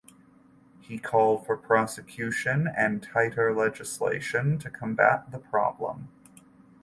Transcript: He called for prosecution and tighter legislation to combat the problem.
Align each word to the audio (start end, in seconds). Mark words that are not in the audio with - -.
He 0.79 0.97
called 0.97 1.45
for 1.45 1.55
prosecution 1.55 2.67
and 2.75 3.03
tighter 3.03 3.53
legislation 3.53 4.57
to 4.57 4.71
combat 4.71 5.29
the 5.31 5.37
problem. 5.37 6.09